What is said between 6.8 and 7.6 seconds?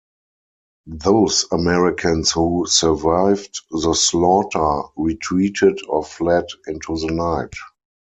the night.